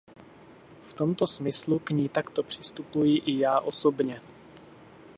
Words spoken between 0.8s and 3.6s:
V tomto smyslu k ní takto přistupuji i já